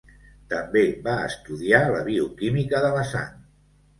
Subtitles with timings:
[0.53, 3.37] També va estudiar la bioquímica de la sang.